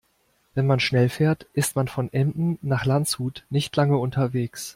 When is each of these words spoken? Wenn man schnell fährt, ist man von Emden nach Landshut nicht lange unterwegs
Wenn 0.55 0.65
man 0.65 0.79
schnell 0.79 1.09
fährt, 1.09 1.45
ist 1.53 1.75
man 1.75 1.87
von 1.87 2.11
Emden 2.11 2.57
nach 2.63 2.85
Landshut 2.85 3.45
nicht 3.51 3.75
lange 3.75 3.97
unterwegs 3.99 4.69